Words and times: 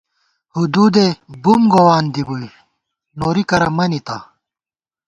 حدودے 0.55 1.07
بُم 1.43 1.61
گووان 1.73 2.05
دِبُوئی، 2.13 2.49
نوری 3.19 3.43
کرہ 3.49 3.69
مَنِتہ 3.77 4.17